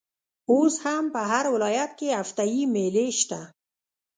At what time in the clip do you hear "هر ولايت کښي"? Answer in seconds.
1.31-2.09